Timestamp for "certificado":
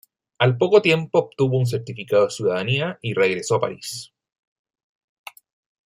1.67-2.23